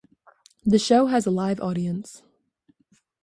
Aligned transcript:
The 0.65 0.79
show 0.79 1.05
has 1.05 1.27
a 1.27 1.29
live 1.29 1.59
audience. 1.61 2.23